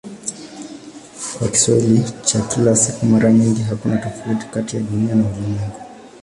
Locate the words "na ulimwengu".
5.15-5.79